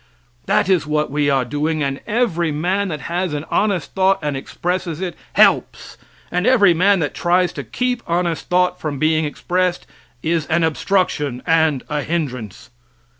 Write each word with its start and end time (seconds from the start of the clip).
That 0.47 0.67
is 0.67 0.87
what 0.87 1.11
we 1.11 1.29
are 1.29 1.45
doing, 1.45 1.83
and 1.83 1.99
every 2.07 2.51
man 2.51 2.87
that 2.87 3.01
has 3.01 3.35
an 3.35 3.45
honest 3.51 3.93
thought 3.93 4.17
and 4.23 4.35
expresses 4.35 4.99
it, 4.99 5.15
helps, 5.33 5.95
and 6.31 6.47
every 6.47 6.73
man 6.73 6.97
that 7.01 7.13
tries 7.13 7.53
to 7.53 7.63
keep 7.63 8.01
honest 8.07 8.49
thought 8.49 8.81
from 8.81 8.97
being 8.97 9.25
expressed 9.25 9.85
is 10.23 10.47
an 10.47 10.63
obstruction 10.63 11.43
and 11.45 11.83
a 11.87 12.01
hindrance. 12.01 12.71